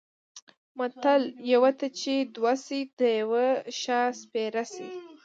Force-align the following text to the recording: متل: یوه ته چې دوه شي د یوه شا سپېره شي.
متل: 0.77 1.21
یوه 1.53 1.71
ته 1.79 1.87
چې 1.99 2.13
دوه 2.35 2.53
شي 2.65 2.81
د 2.99 3.01
یوه 3.21 3.45
شا 3.81 4.01
سپېره 4.21 4.63
شي. 4.73 4.87